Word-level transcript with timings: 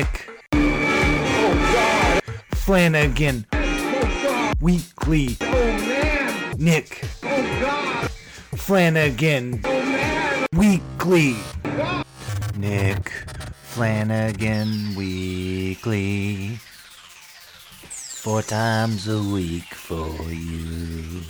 Nick. 0.00 0.30
Flanagan. 2.54 3.44
Weekly. 4.58 5.36
Nick. 6.56 7.04
Flanagan. 8.56 9.62
Weekly. 10.54 11.36
Nick 12.56 13.10
Flanagan. 13.62 14.94
Weekly. 14.96 16.58
Four 18.22 18.40
times 18.40 19.06
a 19.06 19.22
week 19.22 19.74
for 19.74 20.08
you. 20.32 21.20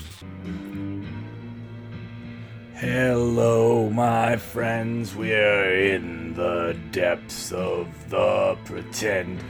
Hello, 2.80 3.90
my 3.90 4.36
friends. 4.36 5.14
We're 5.14 5.94
in 5.96 6.32
the 6.32 6.74
depths 6.92 7.52
of 7.52 7.86
the 8.08 8.56
pretend. 8.64 9.44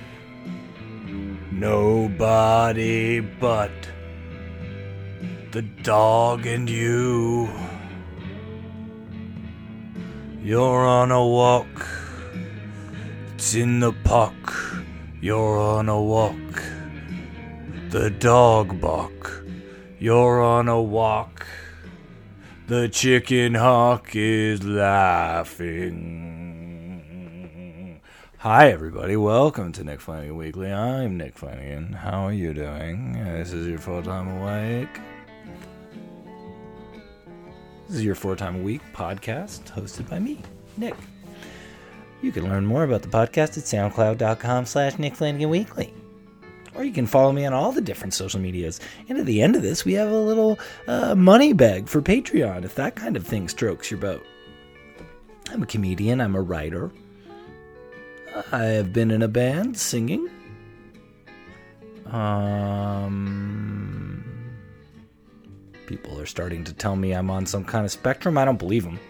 Nobody 1.52 3.20
but 3.20 3.70
the 5.52 5.62
dog 5.62 6.44
and 6.44 6.68
you. 6.68 7.48
You're 10.42 10.84
on 10.84 11.12
a 11.12 11.24
walk. 11.24 11.86
It's 13.34 13.54
in 13.54 13.78
the 13.78 13.92
park. 13.92 14.74
You're 15.20 15.56
on 15.56 15.88
a 15.88 16.02
walk. 16.02 16.64
The 17.90 18.10
dog 18.10 18.80
bark. 18.80 19.46
You're 20.00 20.42
on 20.42 20.66
a 20.66 20.82
walk. 20.82 21.46
The 22.70 22.88
chicken 22.88 23.54
hawk 23.56 24.14
is 24.14 24.62
laughing. 24.62 25.90
Hi, 28.38 28.70
everybody. 28.70 29.16
Welcome 29.16 29.72
to 29.72 29.82
Nick 29.82 30.00
Flanagan 30.00 30.36
Weekly. 30.36 30.70
I'm 30.70 31.16
Nick 31.16 31.36
Flanagan. 31.36 31.92
How 31.94 32.28
are 32.28 32.32
you 32.32 32.54
doing? 32.54 33.14
This 33.24 33.52
is 33.52 33.66
your 33.66 33.78
full 33.78 34.04
time 34.04 34.40
awake. 34.40 35.00
This 37.88 37.96
is 37.96 38.04
your 38.04 38.14
four 38.14 38.36
time 38.36 38.62
week 38.62 38.82
podcast 38.94 39.64
hosted 39.72 40.08
by 40.08 40.20
me, 40.20 40.40
Nick. 40.76 40.94
You 42.22 42.30
can 42.30 42.44
learn 42.44 42.64
more 42.64 42.84
about 42.84 43.02
the 43.02 43.08
podcast 43.08 43.58
at 43.58 43.64
soundcloud.com 43.64 44.66
slash 44.66 44.96
Nick 44.96 45.16
Flanagan 45.16 45.50
Weekly. 45.50 45.92
Or 46.74 46.84
you 46.84 46.92
can 46.92 47.06
follow 47.06 47.32
me 47.32 47.44
on 47.44 47.52
all 47.52 47.72
the 47.72 47.80
different 47.80 48.14
social 48.14 48.40
medias. 48.40 48.80
And 49.08 49.18
at 49.18 49.26
the 49.26 49.42
end 49.42 49.56
of 49.56 49.62
this, 49.62 49.84
we 49.84 49.94
have 49.94 50.10
a 50.10 50.20
little 50.20 50.58
uh, 50.86 51.14
money 51.14 51.52
bag 51.52 51.88
for 51.88 52.00
Patreon 52.00 52.64
if 52.64 52.74
that 52.76 52.94
kind 52.94 53.16
of 53.16 53.26
thing 53.26 53.48
strokes 53.48 53.90
your 53.90 54.00
boat. 54.00 54.24
I'm 55.50 55.62
a 55.62 55.66
comedian, 55.66 56.20
I'm 56.20 56.36
a 56.36 56.42
writer. 56.42 56.92
I 58.52 58.64
have 58.64 58.92
been 58.92 59.10
in 59.10 59.22
a 59.22 59.28
band 59.28 59.76
singing. 59.76 60.28
Um, 62.06 64.24
people 65.86 66.20
are 66.20 66.26
starting 66.26 66.62
to 66.64 66.72
tell 66.72 66.94
me 66.94 67.12
I'm 67.12 67.30
on 67.30 67.46
some 67.46 67.64
kind 67.64 67.84
of 67.84 67.90
spectrum. 67.90 68.38
I 68.38 68.44
don't 68.44 68.58
believe 68.58 68.84
them. 68.84 69.00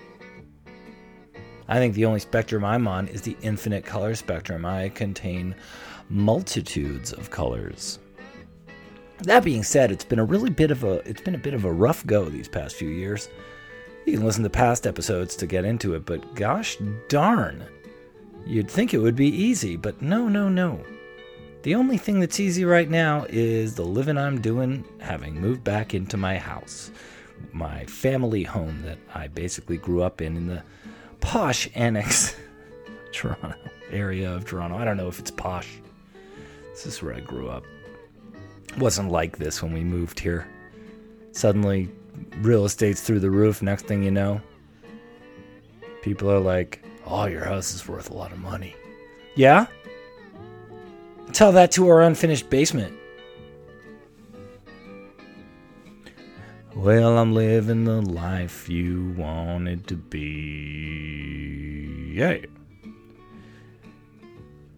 I 1.70 1.76
think 1.76 1.94
the 1.94 2.04
only 2.04 2.18
spectrum 2.18 2.64
I'm 2.64 2.88
on 2.88 3.06
is 3.06 3.22
the 3.22 3.36
infinite 3.42 3.84
color 3.84 4.16
spectrum. 4.16 4.66
I 4.66 4.88
contain 4.88 5.54
multitudes 6.08 7.12
of 7.12 7.30
colors. 7.30 8.00
That 9.22 9.44
being 9.44 9.62
said, 9.62 9.92
it's 9.92 10.04
been 10.04 10.18
a 10.18 10.24
really 10.24 10.50
bit 10.50 10.72
of 10.72 10.82
a 10.82 10.94
it's 11.08 11.20
been 11.20 11.36
a 11.36 11.38
bit 11.38 11.54
of 11.54 11.64
a 11.64 11.72
rough 11.72 12.04
go 12.06 12.24
these 12.24 12.48
past 12.48 12.74
few 12.74 12.88
years. 12.88 13.28
You 14.04 14.14
can 14.14 14.26
listen 14.26 14.42
to 14.42 14.50
past 14.50 14.84
episodes 14.84 15.36
to 15.36 15.46
get 15.46 15.64
into 15.64 15.94
it, 15.94 16.04
but 16.04 16.34
gosh 16.34 16.76
darn. 17.08 17.64
You'd 18.44 18.70
think 18.70 18.92
it 18.92 18.98
would 18.98 19.14
be 19.14 19.28
easy, 19.28 19.76
but 19.76 20.02
no, 20.02 20.28
no, 20.28 20.48
no. 20.48 20.82
The 21.62 21.76
only 21.76 21.98
thing 21.98 22.18
that's 22.18 22.40
easy 22.40 22.64
right 22.64 22.90
now 22.90 23.26
is 23.28 23.76
the 23.76 23.84
living 23.84 24.18
I'm 24.18 24.40
doing 24.40 24.84
having 24.98 25.40
moved 25.40 25.62
back 25.62 25.94
into 25.94 26.16
my 26.16 26.36
house. 26.36 26.90
My 27.52 27.84
family 27.84 28.42
home 28.42 28.82
that 28.82 28.98
I 29.14 29.28
basically 29.28 29.76
grew 29.76 30.02
up 30.02 30.20
in 30.20 30.36
in 30.36 30.46
the 30.48 30.64
posh 31.20 31.68
annex 31.74 32.36
Toronto 33.12 33.54
area 33.90 34.32
of 34.32 34.44
Toronto. 34.44 34.76
I 34.76 34.84
don't 34.84 34.96
know 34.96 35.08
if 35.08 35.18
it's 35.18 35.30
posh. 35.30 35.68
This 36.70 36.86
is 36.86 37.02
where 37.02 37.14
I 37.14 37.20
grew 37.20 37.48
up. 37.48 37.64
It 38.68 38.78
wasn't 38.78 39.10
like 39.10 39.38
this 39.38 39.62
when 39.62 39.72
we 39.72 39.82
moved 39.82 40.20
here. 40.20 40.46
Suddenly, 41.32 41.90
real 42.40 42.64
estate's 42.64 43.02
through 43.02 43.20
the 43.20 43.30
roof. 43.30 43.62
Next 43.62 43.86
thing 43.86 44.02
you 44.02 44.10
know, 44.10 44.40
people 46.02 46.30
are 46.30 46.40
like, 46.40 46.82
"Oh, 47.06 47.26
your 47.26 47.44
house 47.44 47.74
is 47.74 47.86
worth 47.88 48.10
a 48.10 48.14
lot 48.14 48.32
of 48.32 48.38
money." 48.38 48.74
Yeah. 49.34 49.66
Tell 51.32 51.52
that 51.52 51.70
to 51.72 51.88
our 51.88 52.02
unfinished 52.02 52.50
basement. 52.50 52.96
Well, 56.76 57.18
I'm 57.18 57.34
living 57.34 57.82
the 57.84 58.00
life 58.00 58.68
you 58.68 59.12
wanted 59.16 59.88
to 59.88 59.96
be. 59.96 61.32
Yeah. 62.14 62.36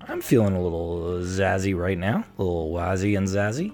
I'm 0.00 0.22
feeling 0.22 0.56
a 0.56 0.62
little 0.62 1.18
zazzy 1.20 1.76
right 1.76 1.98
now, 1.98 2.24
a 2.38 2.42
little 2.42 2.72
wazzy 2.72 3.18
and 3.18 3.28
zazzy. 3.28 3.72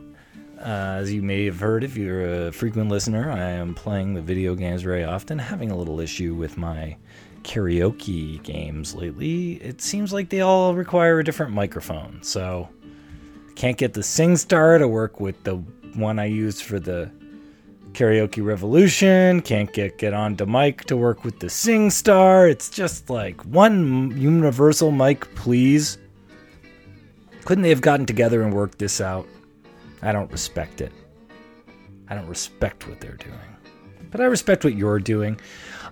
Uh, 0.59 0.99
as 0.99 1.13
you 1.13 1.23
may 1.23 1.45
have 1.45 1.61
heard 1.61 1.85
if 1.85 1.97
you're 1.97 2.49
a 2.49 2.53
frequent 2.53 2.91
listener, 2.91 3.31
I 3.31 3.51
am 3.51 3.73
playing 3.73 4.15
the 4.15 4.21
video 4.21 4.57
games 4.57 4.83
very 4.83 5.05
often, 5.05 5.39
having 5.39 5.71
a 5.71 5.77
little 5.77 6.01
issue 6.01 6.35
with 6.35 6.59
my 6.59 6.97
karaoke 7.43 8.43
games 8.43 8.97
lately. 8.97 9.63
It 9.63 9.81
seems 9.81 10.13
like 10.13 10.29
they 10.29 10.41
all 10.41 10.75
require 10.75 11.21
a 11.21 11.25
different 11.25 11.53
microphone, 11.53 12.19
so 12.23 12.69
can't 13.55 13.77
get 13.77 13.93
the 13.95 14.01
SingStar 14.01 14.81
to 14.81 14.89
work 14.89 15.21
with 15.21 15.45
the 15.45 15.55
one 15.95 16.19
I 16.19 16.25
used 16.25 16.65
for 16.65 16.81
the 16.81 17.13
Karaoke 17.93 18.45
Revolution. 18.45 19.41
Can't 19.43 19.73
get 19.73 19.99
get 19.99 20.15
on 20.15 20.37
to 20.37 20.47
Mike 20.47 20.85
to 20.85 20.97
work 20.97 21.25
with 21.25 21.39
the 21.41 21.49
SingStar. 21.49 22.51
It's 22.51 22.71
just 22.71 23.11
like 23.11 23.41
one 23.45 24.17
universal 24.17 24.91
mic, 24.91 25.35
please. 25.35 25.99
Couldn't 27.45 27.63
they 27.63 27.71
have 27.71 27.81
gotten 27.81 28.07
together 28.07 28.43
and 28.43 28.53
worked 28.53 28.79
this 28.79 29.01
out? 29.01 29.27
I 30.03 30.13
don't 30.13 30.31
respect 30.31 30.81
it. 30.81 30.93
I 32.09 32.15
don't 32.15 32.27
respect 32.27 32.89
what 32.89 33.01
they're 33.01 33.17
doing. 33.17 33.39
But 34.11 34.21
I 34.21 34.25
respect 34.25 34.65
what 34.65 34.75
you're 34.75 34.99
doing. 34.99 35.41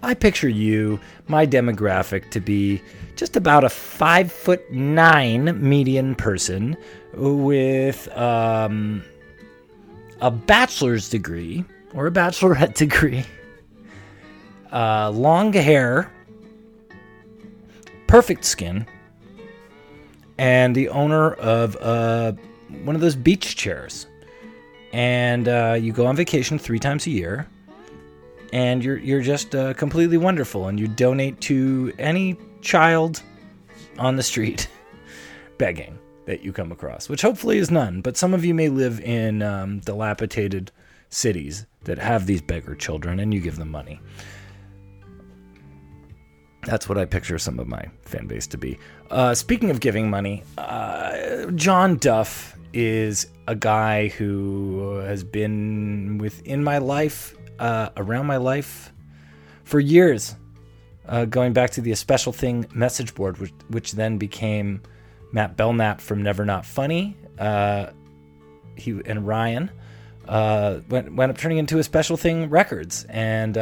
I 0.03 0.15
picture 0.15 0.49
you, 0.49 1.01
my 1.29 1.47
demographic, 1.47 2.31
to 2.31 2.41
be 2.41 2.83
just 3.17 3.37
about 3.37 3.65
a 3.65 3.69
five 3.69 4.31
foot 4.31 4.71
nine 4.71 5.59
median 5.67 6.15
person 6.15 6.77
with 7.15 8.09
um, 8.17 9.03
a 10.21 10.31
bachelor's 10.31 11.09
degree 11.09 11.65
or 11.97 12.07
a 12.07 12.11
bachelorette 12.11 12.75
degree, 12.75 13.25
uh, 14.71 15.11
long 15.11 15.53
hair, 15.53 16.13
perfect 18.07 18.45
skin, 18.45 18.87
and 20.39 20.77
the 20.77 20.91
owner 20.91 21.33
of 21.33 21.75
uh, 21.77 22.33
one 22.85 22.95
of 22.95 23.01
those 23.01 23.17
beach 23.17 23.57
chairs. 23.57 24.07
And 24.93 25.49
uh, 25.49 25.77
you 25.81 25.93
go 25.93 26.07
on 26.07 26.17
vacation 26.17 26.59
three 26.59 26.79
times 26.79 27.07
a 27.07 27.11
year, 27.11 27.49
and 28.53 28.85
you're 28.85 28.99
you're 28.99 29.23
just 29.23 29.55
uh, 29.55 29.75
completely 29.75 30.17
wonderful. 30.17 30.69
And 30.69 30.79
you 30.79 30.89
donate 30.89 31.41
to 31.43 31.93
any 31.99 32.37
child 32.61 33.23
on 33.99 34.17
the 34.17 34.23
street 34.23 34.69
begging 35.59 35.99
that 36.27 36.43
you 36.43 36.53
come 36.53 36.73
across, 36.73 37.09
which 37.09 37.23
hopefully 37.23 37.59
is 37.59 37.71
none. 37.71 38.01
But 38.01 38.17
some 38.17 38.33
of 38.33 38.45
you 38.45 38.55
may 38.55 38.69
live 38.69 39.01
in 39.01 39.43
um, 39.43 39.81
dilapidated 39.81 40.73
cities 41.09 41.67
that 41.85 41.99
have 41.99 42.27
these 42.27 42.43
beggar 42.43 42.75
children, 42.75 43.21
and 43.21 43.33
you 43.33 43.41
give 43.41 43.57
them 43.57 43.71
money. 43.71 44.01
That's 46.65 46.89
what 46.89 46.99
I 46.99 47.05
picture 47.05 47.39
some 47.39 47.61
of 47.61 47.69
my 47.69 47.87
fan 48.03 48.27
base 48.27 48.47
to 48.49 48.59
be. 48.59 48.79
Uh, 49.11 49.35
speaking 49.35 49.71
of 49.71 49.81
giving 49.81 50.11
money, 50.11 50.43
uh, 50.59 51.47
John 51.53 51.97
Duff 51.97 52.59
is 52.73 53.29
a 53.47 53.55
guy 53.55 54.09
who 54.09 54.97
has 55.05 55.23
been 55.23 56.19
within 56.19 56.65
my 56.65 56.79
life, 56.79 57.37
uh, 57.61 57.91
around 57.97 58.27
my 58.27 58.37
life, 58.37 58.93
for 59.65 59.79
years. 59.79 60.35
Uh, 61.09 61.25
going 61.25 61.53
back 61.53 61.71
to 61.71 61.81
the 61.81 61.95
special 61.95 62.33
thing 62.33 62.67
message 62.75 63.15
board, 63.15 63.39
which, 63.39 63.53
which 63.69 63.93
then 63.93 64.19
became 64.19 64.83
Matt 65.33 65.57
Belknap 65.57 66.01
from 66.01 66.21
Never 66.21 66.45
Not 66.45 66.67
Funny. 66.67 67.17
Uh, 67.39 67.91
he 68.75 69.01
and 69.07 69.25
Ryan 69.25 69.71
uh, 70.29 70.81
went 70.89 71.15
went 71.15 71.31
up 71.31 71.39
turning 71.39 71.59
into 71.59 71.79
a 71.79 71.85
special 71.85 72.17
thing 72.17 72.51
records 72.51 73.05
and 73.09 73.57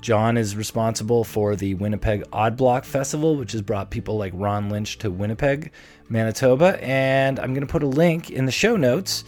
John 0.00 0.38
is 0.38 0.56
responsible 0.56 1.24
for 1.24 1.56
the 1.56 1.74
Winnipeg 1.74 2.24
Odd 2.32 2.56
Block 2.56 2.84
Festival, 2.84 3.36
which 3.36 3.52
has 3.52 3.60
brought 3.60 3.90
people 3.90 4.16
like 4.16 4.32
Ron 4.34 4.70
Lynch 4.70 4.98
to 4.98 5.10
Winnipeg, 5.10 5.72
Manitoba. 6.08 6.82
And 6.82 7.38
I'm 7.38 7.52
going 7.52 7.66
to 7.66 7.70
put 7.70 7.82
a 7.82 7.86
link 7.86 8.30
in 8.30 8.46
the 8.46 8.52
show 8.52 8.76
notes 8.76 9.24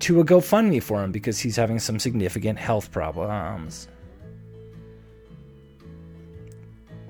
to 0.00 0.20
a 0.20 0.24
GoFundMe 0.24 0.82
for 0.82 1.02
him 1.04 1.12
because 1.12 1.38
he's 1.38 1.56
having 1.56 1.78
some 1.78 2.00
significant 2.00 2.58
health 2.58 2.90
problems. 2.90 3.86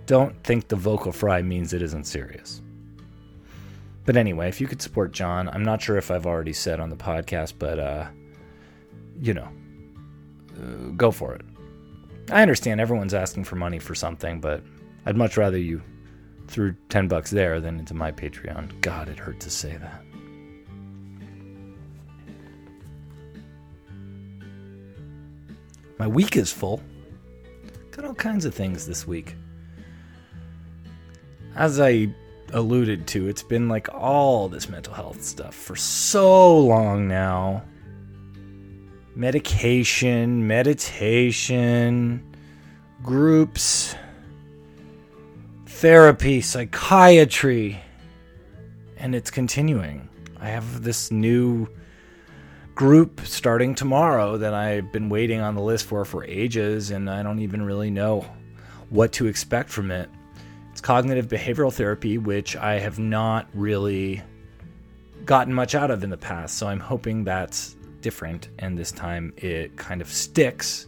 Don't 0.04 0.42
think 0.42 0.68
the 0.68 0.76
vocal 0.76 1.12
fry 1.12 1.40
means 1.40 1.72
it 1.72 1.82
isn't 1.82 2.04
serious. 2.04 2.60
But 4.04 4.16
anyway, 4.16 4.48
if 4.48 4.60
you 4.60 4.66
could 4.66 4.82
support 4.82 5.12
John, 5.12 5.48
I'm 5.48 5.62
not 5.62 5.80
sure 5.80 5.96
if 5.96 6.10
I've 6.10 6.26
already 6.26 6.52
said 6.52 6.80
on 6.80 6.90
the 6.90 6.96
podcast, 6.96 7.54
but 7.58 7.78
uh, 7.78 8.08
you 9.20 9.34
know, 9.34 9.48
uh, 10.56 10.90
go 10.96 11.10
for 11.10 11.34
it. 11.34 11.42
I 12.30 12.42
understand 12.42 12.80
everyone's 12.80 13.14
asking 13.14 13.44
for 13.44 13.56
money 13.56 13.78
for 13.78 13.94
something, 13.94 14.40
but 14.40 14.62
I'd 15.06 15.16
much 15.16 15.36
rather 15.36 15.58
you 15.58 15.82
threw 16.48 16.74
10 16.88 17.08
bucks 17.08 17.30
there 17.30 17.60
than 17.60 17.78
into 17.78 17.94
my 17.94 18.12
Patreon. 18.12 18.80
God, 18.80 19.08
it 19.08 19.18
hurt 19.18 19.40
to 19.40 19.50
say 19.50 19.76
that. 19.76 20.04
My 25.98 26.06
week 26.06 26.36
is 26.36 26.50
full. 26.50 26.80
Got 27.90 28.06
all 28.06 28.14
kinds 28.14 28.46
of 28.46 28.54
things 28.54 28.86
this 28.86 29.06
week. 29.06 29.34
As 31.54 31.78
I 31.78 32.08
alluded 32.52 33.06
to, 33.08 33.28
it's 33.28 33.42
been 33.42 33.68
like 33.68 33.92
all 33.92 34.48
this 34.48 34.68
mental 34.68 34.94
health 34.94 35.22
stuff 35.22 35.54
for 35.54 35.76
so 35.76 36.58
long 36.58 37.06
now. 37.06 37.64
Medication, 39.14 40.46
meditation, 40.46 42.24
groups, 43.02 43.94
therapy, 45.66 46.40
psychiatry, 46.40 47.80
and 48.96 49.14
it's 49.14 49.30
continuing. 49.30 50.08
I 50.38 50.48
have 50.48 50.82
this 50.82 51.10
new 51.10 51.68
group 52.74 53.20
starting 53.24 53.74
tomorrow 53.74 54.38
that 54.38 54.54
I've 54.54 54.92
been 54.92 55.08
waiting 55.08 55.40
on 55.40 55.54
the 55.54 55.60
list 55.60 55.86
for 55.86 56.04
for 56.04 56.24
ages, 56.24 56.90
and 56.90 57.10
I 57.10 57.22
don't 57.22 57.40
even 57.40 57.62
really 57.62 57.90
know 57.90 58.24
what 58.90 59.12
to 59.14 59.26
expect 59.26 59.70
from 59.70 59.90
it. 59.90 60.08
It's 60.70 60.80
cognitive 60.80 61.26
behavioral 61.28 61.72
therapy, 61.72 62.16
which 62.16 62.56
I 62.56 62.78
have 62.78 62.98
not 62.98 63.48
really 63.54 64.22
gotten 65.24 65.52
much 65.52 65.74
out 65.74 65.90
of 65.90 66.04
in 66.04 66.10
the 66.10 66.16
past. 66.16 66.58
So 66.58 66.68
I'm 66.68 66.80
hoping 66.80 67.24
that's 67.24 67.76
different, 68.00 68.48
and 68.58 68.78
this 68.78 68.92
time 68.92 69.32
it 69.36 69.76
kind 69.76 70.00
of 70.00 70.08
sticks. 70.08 70.86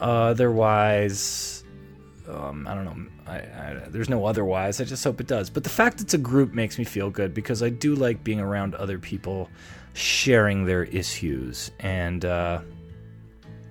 Otherwise, 0.00 1.64
um, 2.28 2.66
I 2.66 2.74
don't 2.74 2.84
know. 2.84 3.06
I, 3.26 3.36
I, 3.36 3.82
there's 3.88 4.08
no 4.08 4.26
otherwise. 4.26 4.80
I 4.80 4.84
just 4.84 5.04
hope 5.04 5.20
it 5.20 5.26
does. 5.26 5.50
But 5.50 5.64
the 5.64 5.70
fact 5.70 6.00
it's 6.00 6.14
a 6.14 6.18
group 6.18 6.52
makes 6.52 6.78
me 6.78 6.84
feel 6.84 7.10
good 7.10 7.34
because 7.34 7.62
I 7.62 7.68
do 7.70 7.94
like 7.94 8.24
being 8.24 8.40
around 8.40 8.74
other 8.74 8.98
people 8.98 9.50
sharing 9.94 10.64
their 10.64 10.84
issues. 10.84 11.70
And 11.80 12.24
uh, 12.24 12.60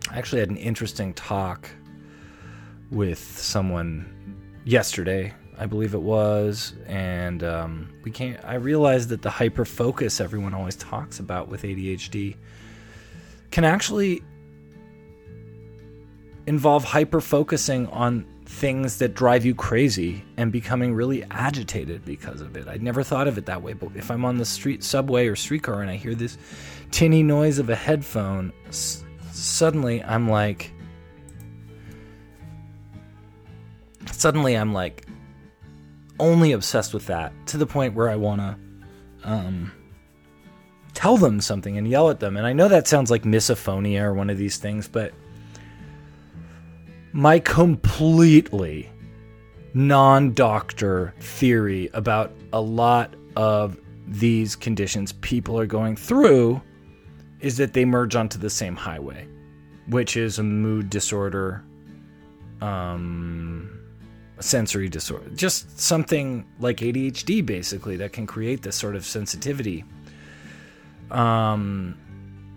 I 0.09 0.17
actually 0.17 0.39
had 0.39 0.49
an 0.49 0.57
interesting 0.57 1.13
talk 1.13 1.69
with 2.91 3.19
someone 3.19 4.39
yesterday, 4.65 5.33
I 5.57 5.65
believe 5.67 5.93
it 5.93 6.01
was, 6.01 6.73
and 6.87 7.43
um, 7.43 7.93
we 8.03 8.11
can't. 8.11 8.43
I 8.43 8.55
realized 8.55 9.09
that 9.09 9.21
the 9.21 9.29
hyper 9.29 9.65
focus 9.65 10.19
everyone 10.19 10.53
always 10.53 10.75
talks 10.75 11.19
about 11.19 11.47
with 11.47 11.61
ADHD 11.63 12.35
can 13.51 13.63
actually 13.63 14.23
involve 16.47 16.83
hyper 16.83 17.21
focusing 17.21 17.87
on 17.87 18.25
things 18.45 18.97
that 18.97 19.13
drive 19.13 19.45
you 19.45 19.55
crazy 19.55 20.23
and 20.37 20.51
becoming 20.51 20.93
really 20.93 21.23
agitated 21.31 22.03
because 22.03 22.41
of 22.41 22.57
it. 22.57 22.67
I'd 22.67 22.83
never 22.83 23.03
thought 23.03 23.27
of 23.27 23.37
it 23.37 23.45
that 23.45 23.61
way, 23.61 23.73
but 23.73 23.91
if 23.95 24.11
I'm 24.11 24.25
on 24.25 24.37
the 24.37 24.45
street 24.45 24.83
subway 24.83 25.27
or 25.27 25.35
streetcar 25.35 25.81
and 25.81 25.89
I 25.89 25.95
hear 25.95 26.15
this 26.15 26.37
tinny 26.91 27.23
noise 27.23 27.59
of 27.59 27.69
a 27.69 27.75
headphone, 27.75 28.51
s- 28.67 29.03
suddenly 29.31 30.03
I'm 30.03 30.29
like 30.29 30.71
suddenly 34.11 34.55
I'm 34.55 34.73
like 34.73 35.07
only 36.19 36.51
obsessed 36.51 36.93
with 36.93 37.07
that 37.07 37.33
to 37.47 37.57
the 37.57 37.65
point 37.65 37.93
where 37.93 38.09
I 38.09 38.15
want 38.15 38.41
to 38.41 38.57
um, 39.23 39.71
tell 40.93 41.17
them 41.17 41.41
something 41.41 41.77
and 41.77 41.87
yell 41.87 42.09
at 42.09 42.19
them. 42.19 42.37
And 42.37 42.45
I 42.45 42.53
know 42.53 42.67
that 42.67 42.87
sounds 42.87 43.09
like 43.09 43.23
misophonia 43.23 44.03
or 44.03 44.13
one 44.13 44.29
of 44.29 44.37
these 44.37 44.57
things, 44.57 44.87
but 44.87 45.13
my 47.11 47.39
completely 47.39 48.89
non 49.73 50.33
doctor 50.33 51.13
theory 51.19 51.89
about 51.93 52.31
a 52.51 52.61
lot 52.61 53.13
of 53.35 53.77
these 54.07 54.55
conditions 54.55 55.13
people 55.13 55.57
are 55.57 55.65
going 55.65 55.95
through 55.95 56.61
is 57.39 57.57
that 57.57 57.73
they 57.73 57.85
merge 57.85 58.15
onto 58.15 58.37
the 58.37 58.49
same 58.49 58.75
highway, 58.75 59.27
which 59.87 60.15
is 60.15 60.39
a 60.39 60.43
mood 60.43 60.89
disorder, 60.89 61.63
um, 62.61 63.82
sensory 64.39 64.89
disorder, 64.89 65.29
just 65.35 65.79
something 65.79 66.45
like 66.59 66.77
ADHD 66.77 67.45
basically 67.45 67.97
that 67.97 68.13
can 68.13 68.25
create 68.25 68.61
this 68.61 68.75
sort 68.75 68.95
of 68.95 69.05
sensitivity. 69.05 69.83
Um, 71.11 71.97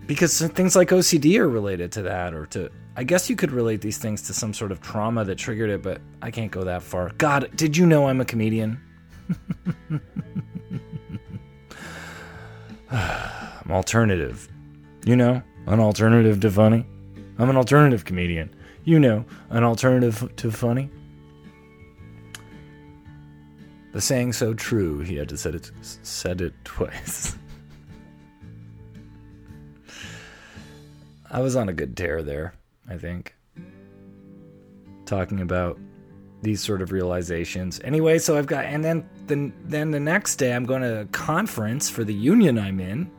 because 0.07 0.39
things 0.39 0.75
like 0.75 0.89
OCD 0.89 1.37
are 1.37 1.49
related 1.49 1.91
to 1.93 2.01
that, 2.03 2.33
or 2.33 2.45
to 2.47 2.69
I 2.95 3.03
guess 3.03 3.29
you 3.29 3.35
could 3.35 3.51
relate 3.51 3.81
these 3.81 3.99
things 3.99 4.23
to 4.23 4.33
some 4.33 4.55
sort 4.55 4.71
of 4.71 4.81
trauma 4.81 5.23
that 5.23 5.37
triggered 5.37 5.69
it, 5.69 5.83
but 5.83 6.01
I 6.21 6.31
can't 6.31 6.51
go 6.51 6.63
that 6.63 6.81
far. 6.81 7.11
God, 7.19 7.51
did 7.55 7.77
you 7.77 7.85
know 7.85 8.07
I'm 8.07 8.21
a 8.21 8.25
comedian? 8.25 8.81
I'm 12.89 13.69
alternative. 13.69 14.49
You 15.05 15.15
know, 15.15 15.43
an 15.67 15.79
alternative 15.79 16.39
to 16.39 16.49
funny. 16.49 16.87
I'm 17.37 17.51
an 17.51 17.57
alternative 17.57 18.03
comedian. 18.03 18.49
You 18.83 18.99
know, 18.99 19.25
an 19.51 19.63
alternative 19.63 20.35
to 20.37 20.51
funny. 20.51 20.89
The 23.93 24.01
saying 24.01 24.33
so 24.33 24.53
true, 24.53 24.99
he 24.99 25.15
had 25.15 25.29
to 25.29 25.37
said 25.37 25.55
it 25.55 25.71
said 25.81 26.41
it 26.41 26.53
twice. 26.63 27.37
I 31.29 31.39
was 31.41 31.55
on 31.55 31.69
a 31.69 31.73
good 31.73 31.97
tear 31.97 32.23
there, 32.23 32.53
I 32.89 32.97
think. 32.97 33.35
Talking 35.05 35.41
about 35.41 35.79
these 36.41 36.61
sort 36.61 36.81
of 36.81 36.91
realizations. 36.91 37.81
Anyway, 37.83 38.19
so 38.19 38.37
I've 38.37 38.47
got 38.47 38.65
and 38.65 38.83
then 38.83 39.09
then 39.25 39.53
then 39.65 39.91
the 39.91 39.99
next 39.99 40.35
day 40.35 40.53
I'm 40.53 40.65
going 40.65 40.81
to 40.81 41.01
a 41.01 41.05
conference 41.05 41.89
for 41.89 42.03
the 42.03 42.13
union 42.13 42.59
I'm 42.59 42.79
in. 42.79 43.09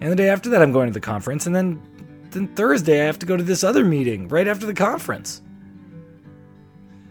And 0.00 0.12
the 0.12 0.16
day 0.16 0.28
after 0.28 0.50
that 0.50 0.62
I'm 0.62 0.72
going 0.72 0.86
to 0.88 0.92
the 0.92 1.00
conference 1.00 1.46
and 1.46 1.54
then 1.54 1.82
then 2.30 2.48
Thursday 2.48 3.02
I 3.02 3.04
have 3.06 3.18
to 3.20 3.26
go 3.26 3.36
to 3.36 3.42
this 3.42 3.64
other 3.64 3.84
meeting 3.84 4.28
right 4.28 4.46
after 4.46 4.66
the 4.66 4.74
conference. 4.74 5.42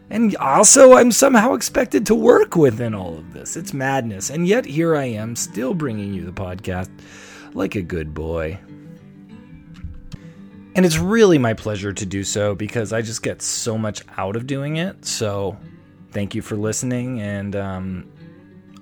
And 0.09 0.35
also, 0.37 0.93
I'm 0.93 1.11
somehow 1.11 1.53
expected 1.53 2.05
to 2.07 2.15
work 2.15 2.55
within 2.55 2.93
all 2.93 3.17
of 3.17 3.33
this. 3.33 3.57
It's 3.57 3.73
madness. 3.73 4.29
And 4.29 4.47
yet, 4.47 4.65
here 4.65 4.95
I 4.95 5.05
am, 5.05 5.35
still 5.35 5.73
bringing 5.73 6.13
you 6.13 6.23
the 6.23 6.31
podcast 6.31 6.89
like 7.53 7.75
a 7.75 7.81
good 7.81 8.13
boy. 8.13 8.59
And 10.75 10.85
it's 10.85 10.97
really 10.97 11.37
my 11.37 11.53
pleasure 11.53 11.93
to 11.93 12.05
do 12.05 12.23
so 12.23 12.53
because 12.53 12.93
I 12.93 13.01
just 13.01 13.23
get 13.23 13.41
so 13.41 13.77
much 13.77 14.03
out 14.17 14.35
of 14.35 14.45
doing 14.45 14.77
it. 14.77 15.05
So, 15.05 15.57
thank 16.11 16.35
you 16.35 16.41
for 16.41 16.55
listening. 16.55 17.21
And 17.21 17.55
um, 17.55 18.11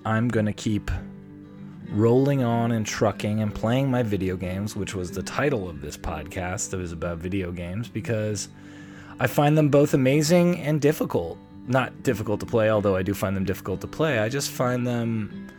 I'm 0.05 0.27
going 0.27 0.47
to 0.47 0.53
keep 0.53 0.91
rolling 1.89 2.43
on 2.43 2.71
and 2.71 2.85
trucking 2.85 3.41
and 3.41 3.53
playing 3.53 3.89
my 3.89 4.03
video 4.03 4.35
games, 4.35 4.75
which 4.75 4.93
was 4.95 5.11
the 5.11 5.23
title 5.23 5.69
of 5.69 5.79
this 5.79 5.95
podcast 5.95 6.71
that 6.71 6.77
was 6.77 6.91
about 6.91 7.19
video 7.19 7.51
games, 7.51 7.87
because 7.87 8.49
I 9.19 9.27
find 9.27 9.57
them 9.57 9.69
both 9.69 9.93
amazing 9.93 10.59
and 10.59 10.81
difficult. 10.81 11.37
Not 11.67 12.03
difficult 12.03 12.39
to 12.41 12.45
play, 12.45 12.69
although 12.69 12.95
I 12.95 13.03
do 13.03 13.13
find 13.13 13.35
them 13.35 13.45
difficult 13.45 13.81
to 13.81 13.87
play. 13.87 14.19
I 14.19 14.29
just 14.29 14.51
find 14.51 14.85
them 14.85 15.49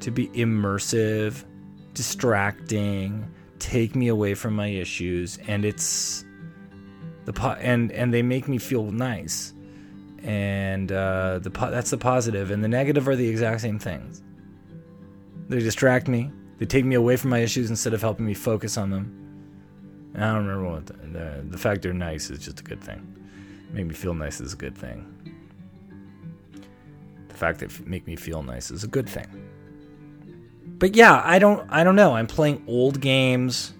to 0.00 0.10
be 0.10 0.28
immersive, 0.28 1.44
distracting, 1.94 3.28
take 3.58 3.94
me 3.94 4.08
away 4.08 4.34
from 4.34 4.54
my 4.54 4.68
issues, 4.68 5.38
and 5.46 5.64
it's 5.64 6.24
the 7.24 7.32
po- 7.32 7.56
and 7.60 7.92
and 7.92 8.14
they 8.14 8.22
make 8.22 8.48
me 8.48 8.58
feel 8.58 8.90
nice. 8.90 9.52
And 10.22 10.90
uh, 10.90 11.38
the 11.40 11.50
po- 11.50 11.70
that's 11.70 11.90
the 11.90 11.98
positive, 11.98 12.50
and 12.50 12.64
the 12.64 12.68
negative 12.68 13.06
are 13.06 13.16
the 13.16 13.28
exact 13.28 13.60
same 13.60 13.78
things. 13.78 14.22
They 15.48 15.58
distract 15.58 16.08
me. 16.08 16.30
They 16.58 16.66
take 16.66 16.84
me 16.84 16.94
away 16.94 17.16
from 17.16 17.30
my 17.30 17.38
issues 17.40 17.68
instead 17.70 17.94
of 17.94 18.00
helping 18.00 18.26
me 18.26 18.34
focus 18.34 18.76
on 18.76 18.90
them. 18.90 19.25
I 20.16 20.32
don't 20.32 20.46
remember 20.46 20.70
what 20.70 20.86
the, 20.86 20.92
the, 20.94 21.44
the 21.50 21.58
fact 21.58 21.82
they're 21.82 21.92
nice 21.92 22.30
is 22.30 22.38
just 22.38 22.60
a 22.60 22.62
good 22.62 22.82
thing. 22.82 23.14
Make 23.70 23.86
me 23.86 23.94
feel 23.94 24.14
nice 24.14 24.40
is 24.40 24.54
a 24.54 24.56
good 24.56 24.76
thing. 24.76 25.12
The 27.28 27.34
fact 27.34 27.60
that 27.60 27.86
make 27.86 28.06
me 28.06 28.16
feel 28.16 28.42
nice 28.42 28.70
is 28.70 28.82
a 28.82 28.88
good 28.88 29.08
thing. 29.08 29.26
But 30.78 30.94
yeah, 30.94 31.20
I 31.24 31.38
don't 31.38 31.66
I 31.70 31.84
don't 31.84 31.96
know. 31.96 32.14
I'm 32.14 32.26
playing 32.26 32.62
old 32.66 33.00
games. 33.00 33.72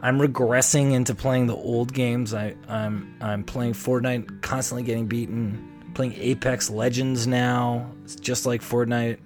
I'm 0.00 0.18
regressing 0.18 0.92
into 0.92 1.14
playing 1.14 1.46
the 1.46 1.56
old 1.56 1.92
games. 1.92 2.34
I, 2.34 2.54
I'm 2.68 3.16
I'm 3.20 3.44
playing 3.44 3.72
Fortnite, 3.72 4.42
constantly 4.42 4.82
getting 4.82 5.06
beaten. 5.06 5.72
Playing 5.94 6.14
Apex 6.14 6.68
Legends 6.68 7.26
now. 7.26 7.90
It's 8.04 8.16
just 8.16 8.44
like 8.44 8.60
Fortnite. 8.60 9.18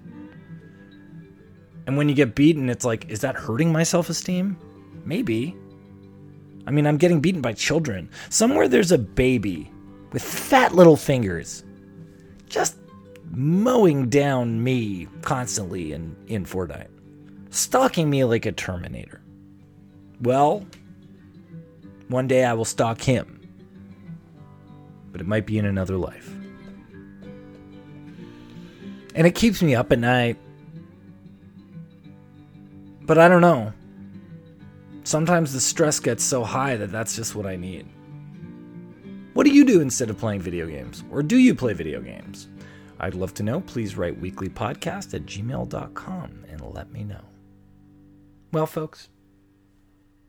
And 1.87 1.97
when 1.97 2.07
you 2.07 2.15
get 2.15 2.35
beaten, 2.35 2.69
it's 2.69 2.85
like, 2.85 3.09
is 3.09 3.21
that 3.21 3.35
hurting 3.35 3.71
my 3.71 3.83
self 3.83 4.09
esteem? 4.09 4.57
Maybe. 5.03 5.55
I 6.71 6.73
mean, 6.73 6.87
I'm 6.87 6.95
getting 6.95 7.19
beaten 7.19 7.41
by 7.41 7.51
children. 7.51 8.09
Somewhere 8.29 8.69
there's 8.69 8.93
a 8.93 8.97
baby 8.97 9.69
with 10.13 10.23
fat 10.23 10.73
little 10.73 10.95
fingers 10.95 11.65
just 12.47 12.77
mowing 13.29 14.07
down 14.07 14.63
me 14.63 15.09
constantly 15.21 15.91
in, 15.91 16.15
in 16.27 16.45
Fortnite, 16.45 16.87
stalking 17.49 18.09
me 18.09 18.23
like 18.23 18.45
a 18.45 18.53
Terminator. 18.53 19.21
Well, 20.21 20.65
one 22.07 22.29
day 22.29 22.45
I 22.45 22.53
will 22.53 22.63
stalk 22.63 23.01
him, 23.01 23.41
but 25.11 25.19
it 25.19 25.27
might 25.27 25.45
be 25.45 25.57
in 25.57 25.65
another 25.65 25.97
life. 25.97 26.33
And 29.13 29.27
it 29.27 29.35
keeps 29.35 29.61
me 29.61 29.75
up 29.75 29.91
at 29.91 29.99
night. 29.99 30.37
But 33.01 33.17
I 33.17 33.27
don't 33.27 33.41
know. 33.41 33.73
Sometimes 35.03 35.53
the 35.53 35.59
stress 35.59 35.99
gets 35.99 36.23
so 36.23 36.43
high 36.43 36.75
that 36.77 36.91
that's 36.91 37.15
just 37.15 37.35
what 37.35 37.45
I 37.45 37.55
need. 37.55 37.87
What 39.33 39.45
do 39.45 39.51
you 39.51 39.65
do 39.65 39.81
instead 39.81 40.09
of 40.09 40.17
playing 40.17 40.41
video 40.41 40.67
games? 40.67 41.03
Or 41.11 41.23
do 41.23 41.37
you 41.37 41.55
play 41.55 41.73
video 41.73 42.01
games? 42.01 42.49
I'd 42.99 43.15
love 43.15 43.33
to 43.35 43.43
know. 43.43 43.61
Please 43.61 43.97
write 43.97 44.21
weeklypodcast 44.21 45.13
at 45.13 45.25
gmail.com 45.25 46.45
and 46.49 46.61
let 46.61 46.91
me 46.91 47.03
know. 47.03 47.21
Well, 48.51 48.67
folks, 48.67 49.09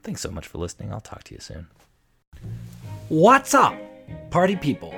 thanks 0.03 0.21
so 0.21 0.31
much 0.31 0.47
for 0.47 0.59
listening. 0.59 0.93
I'll 0.93 1.01
talk 1.01 1.25
to 1.25 1.35
you 1.35 1.41
soon. 1.41 1.67
What's 3.09 3.53
up, 3.53 3.75
party 4.31 4.57
people? 4.57 4.95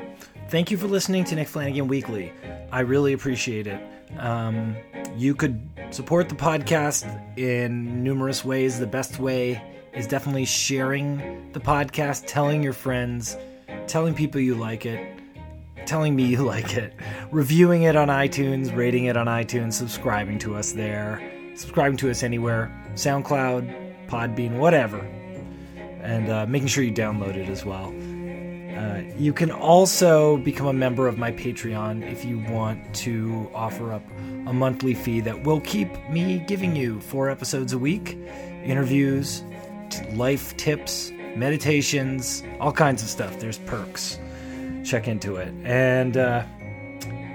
Thank 0.50 0.70
you 0.70 0.76
for 0.76 0.86
listening 0.86 1.24
to 1.24 1.34
Nick 1.34 1.48
Flanagan 1.48 1.88
Weekly. 1.88 2.32
I 2.70 2.80
really 2.80 3.12
appreciate 3.12 3.66
it. 3.66 3.80
Um, 4.18 4.76
you 5.16 5.34
could 5.34 5.73
support 5.94 6.28
the 6.28 6.34
podcast 6.34 7.04
in 7.38 8.02
numerous 8.02 8.44
ways. 8.44 8.80
The 8.80 8.86
best 8.86 9.20
way 9.20 9.62
is 9.92 10.08
definitely 10.08 10.44
sharing 10.44 11.52
the 11.52 11.60
podcast, 11.60 12.24
telling 12.26 12.64
your 12.64 12.72
friends, 12.72 13.36
telling 13.86 14.12
people 14.12 14.40
you 14.40 14.56
like 14.56 14.86
it, 14.86 15.20
telling 15.86 16.16
me 16.16 16.24
you 16.24 16.38
like 16.44 16.76
it, 16.76 16.94
reviewing 17.30 17.82
it 17.82 17.94
on 17.94 18.08
iTunes, 18.08 18.74
rating 18.74 19.04
it 19.04 19.16
on 19.16 19.28
iTunes, 19.28 19.74
subscribing 19.74 20.36
to 20.40 20.56
us 20.56 20.72
there, 20.72 21.22
subscribing 21.54 21.96
to 21.98 22.10
us 22.10 22.24
anywhere, 22.24 22.72
SoundCloud, 22.94 24.08
Podbean, 24.08 24.58
whatever, 24.58 24.98
and 26.02 26.28
uh, 26.28 26.44
making 26.46 26.66
sure 26.66 26.82
you 26.82 26.92
download 26.92 27.36
it 27.36 27.48
as 27.48 27.64
well. 27.64 27.94
Uh, 28.76 29.00
you 29.16 29.32
can 29.32 29.52
also 29.52 30.38
become 30.38 30.66
a 30.66 30.72
member 30.72 31.06
of 31.06 31.18
my 31.18 31.30
Patreon 31.30 32.02
if 32.10 32.24
you 32.24 32.40
want 32.40 32.92
to 32.96 33.48
offer 33.54 33.92
up 33.92 34.02
a 34.46 34.52
monthly 34.52 34.94
fee 34.94 35.20
that 35.20 35.44
will 35.44 35.60
keep 35.60 35.88
me 36.08 36.38
giving 36.46 36.74
you 36.76 37.00
four 37.00 37.28
episodes 37.30 37.72
a 37.72 37.78
week, 37.78 38.18
interviews, 38.64 39.42
life 40.14 40.56
tips, 40.56 41.10
meditations, 41.36 42.42
all 42.60 42.72
kinds 42.72 43.02
of 43.02 43.08
stuff. 43.08 43.40
There's 43.40 43.58
perks. 43.58 44.20
Check 44.84 45.08
into 45.08 45.34
it. 45.36 45.52
And 45.64 46.16
uh, 46.16 46.44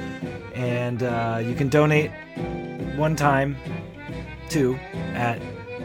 And 0.55 1.01
uh, 1.01 1.41
you 1.43 1.55
can 1.55 1.67
donate 1.67 2.11
one 2.95 3.15
time 3.15 3.57
too 4.49 4.75
at 5.15 5.41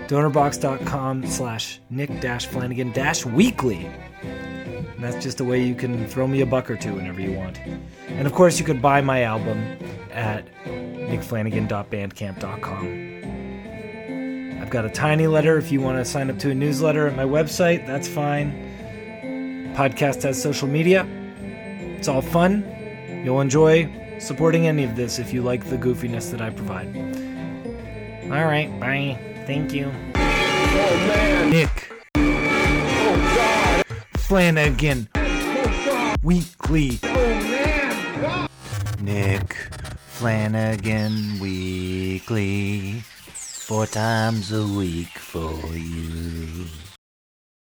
donorbox.com 0.09 1.27
slash 1.27 1.81
nick 1.89 2.21
dash 2.21 2.45
flanagan 2.45 2.93
dash 2.93 3.25
weekly. 3.25 3.91
And 4.23 5.03
that's 5.03 5.25
just 5.25 5.41
a 5.41 5.45
way 5.45 5.63
you 5.63 5.75
can 5.75 6.07
throw 6.07 6.27
me 6.27 6.43
a 6.43 6.47
buck 6.47 6.71
or 6.71 6.77
two 6.77 6.97
whenever 6.97 7.23
you 7.23 7.33
want. 7.33 7.59
And 8.09 8.27
of 8.27 8.35
course, 8.35 8.59
you 8.59 8.67
could 8.67 8.83
buy 8.83 9.01
my 9.01 9.23
album 9.23 9.79
at 10.13 10.47
nickflanagan.bandcamp.com. 10.67 13.14
I've 14.65 14.71
got 14.71 14.87
a 14.87 14.89
tiny 14.89 15.27
letter 15.27 15.59
if 15.59 15.71
you 15.71 15.83
want 15.83 15.99
to 15.99 16.07
sign 16.07 16.31
up 16.31 16.39
to 16.39 16.51
a 16.51 16.55
newsletter 16.55 17.07
at 17.07 17.15
my 17.15 17.25
website, 17.25 17.87
that's 17.87 18.09
fine. 18.09 19.75
Podcast 19.77 20.23
has 20.23 20.41
social 20.43 20.67
media. 20.67 21.07
It's 21.99 22.09
all 22.09 22.23
fun. 22.23 22.65
You'll 23.23 23.43
enjoy 23.43 24.17
supporting 24.21 24.67
any 24.67 24.85
of 24.85 24.97
this 24.97 25.19
if 25.19 25.35
you 25.35 25.43
like 25.43 25.69
the 25.69 25.77
goofiness 25.77 26.31
that 26.31 26.41
I 26.41 26.49
provide. 26.49 26.87
All 28.33 28.47
right, 28.47 28.71
bye. 28.81 29.19
Thank 29.47 29.75
you. 29.75 29.93
Oh 30.15 30.97
man! 31.09 31.51
Nick 31.51 31.93
Oh! 32.17 33.83
Flanagan 34.17 35.09
Weekly. 36.23 37.01
Oh 37.03 37.13
man! 37.13 38.23
God. 38.23 38.49
Nick 39.03 39.53
Flanagan 40.07 41.39
Weekly. 41.39 43.03
Four 43.67 43.87
times 43.87 44.53
a 44.53 44.63
week 44.63 45.17
for 45.17 45.75
you. 45.75 46.67